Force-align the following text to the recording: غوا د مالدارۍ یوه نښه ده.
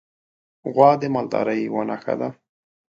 غوا 0.73 0.89
د 1.01 1.03
مالدارۍ 1.15 1.59
یوه 1.67 1.81
نښه 1.89 2.13
ده. 2.19 2.29